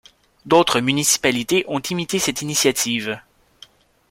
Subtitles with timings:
[0.47, 3.21] D'autres municipalités ont imité cette initiative.